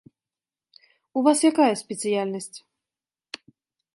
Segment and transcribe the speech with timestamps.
[1.19, 2.51] У вас якая спецыяльнасць?